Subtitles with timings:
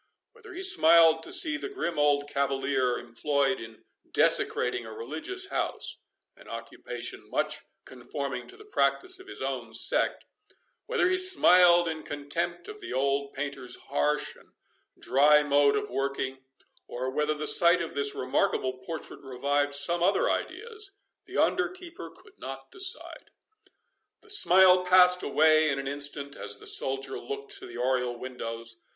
[0.31, 6.47] Whether he smiled to see the grim old cavalier employed in desecrating a religious house—(an
[6.47, 12.81] occupation much conforming to the practice of his own sect)—whether he smiled in contempt of
[12.81, 14.53] the old painter's harsh and
[14.97, 20.93] dry mode of working—or whether the sight of this remarkable portrait revived some other ideas,
[21.25, 23.29] the under keeper could not decide.
[24.21, 28.77] The smile passed away in an instant, as the soldier looked to the oriel windows.